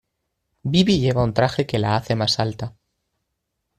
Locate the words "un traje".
1.27-1.67